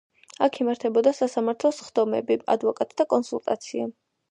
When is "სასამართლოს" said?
1.17-1.83